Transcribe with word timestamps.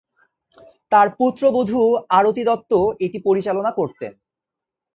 তার 0.91 1.07
পুত্রবধূ 1.19 1.81
আরতি 2.09 2.43
দত্ত 2.43 2.71
এটি 3.05 3.17
পরিচালনা 3.27 3.71
করতেন। 3.71 4.11